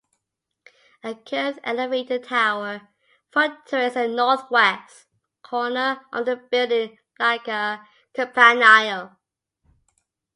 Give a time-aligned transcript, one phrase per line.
[1.03, 2.87] A curved elevator tower
[3.31, 5.05] punctuates the northwest
[5.43, 9.19] corner of the building like a campanile.